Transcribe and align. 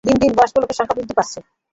দিন 0.03 0.15
দিন 0.21 0.31
বয়স্ক 0.37 0.55
লোকের 0.57 0.77
সংখ্যা 0.77 0.95
বৃদ্ধি 0.97 1.15
পাবে। 1.17 1.39